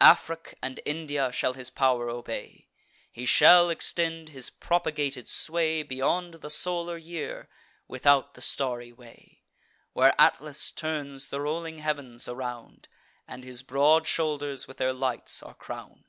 Afric 0.00 0.56
and 0.62 0.78
India 0.84 1.32
shall 1.32 1.54
his 1.54 1.68
pow'r 1.68 2.08
obey; 2.08 2.68
He 3.10 3.26
shall 3.26 3.68
extend 3.68 4.28
his 4.28 4.48
propagated 4.48 5.28
sway 5.28 5.82
Beyond 5.82 6.34
the 6.34 6.50
solar 6.50 6.96
year, 6.96 7.48
without 7.88 8.34
the 8.34 8.42
starry 8.42 8.92
way, 8.92 9.42
Where 9.92 10.14
Atlas 10.20 10.70
turns 10.70 11.30
the 11.30 11.40
rolling 11.40 11.78
heav'ns 11.80 12.28
around, 12.28 12.86
And 13.26 13.42
his 13.42 13.64
broad 13.64 14.06
shoulders 14.06 14.68
with 14.68 14.76
their 14.76 14.92
lights 14.92 15.42
are 15.42 15.54
crown'd. 15.54 16.04